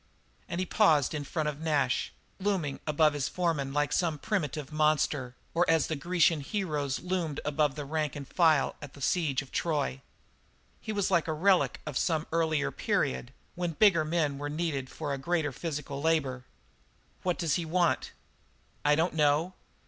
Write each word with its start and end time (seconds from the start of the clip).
And 0.49 0.59
he 0.59 0.65
paused 0.65 1.13
in 1.13 1.23
front 1.23 1.47
of 1.47 1.59
Nash, 1.59 2.11
looming 2.39 2.79
above 2.87 3.13
his 3.13 3.29
foreman 3.29 3.71
like 3.71 3.93
some 3.93 4.17
primitive 4.17 4.71
monster, 4.71 5.35
or 5.53 5.63
as 5.69 5.85
the 5.85 5.95
Grecian 5.95 6.41
heroes 6.41 7.01
loomed 7.01 7.39
above 7.45 7.75
the 7.75 7.85
rank 7.85 8.15
and 8.15 8.27
file 8.27 8.75
at 8.81 8.93
the 8.93 8.99
siege 9.01 9.43
of 9.43 9.51
Troy. 9.51 10.01
He 10.81 10.91
was 10.91 11.11
like 11.11 11.27
a 11.27 11.33
relic 11.33 11.81
of 11.85 11.99
some 11.99 12.25
earlier 12.31 12.71
period 12.71 13.31
when 13.53 13.73
bigger 13.73 14.03
men 14.03 14.39
were 14.39 14.49
needed 14.49 14.89
for 14.89 15.13
a 15.13 15.19
greater 15.19 15.51
physical 15.51 16.01
labour. 16.01 16.45
"What 17.21 17.37
does 17.37 17.53
he 17.53 17.65
want?" 17.65 18.11
"I 18.83 18.95
don't 18.95 19.13
know. 19.13 19.53